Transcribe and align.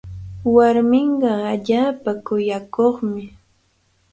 Warminqa 0.53 1.31
allaapa 1.53 2.11
kuyakuqmi. 2.25 3.23